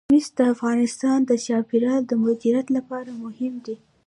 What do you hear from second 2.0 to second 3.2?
د مدیریت لپاره